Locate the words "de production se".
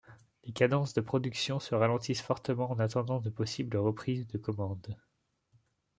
0.95-1.75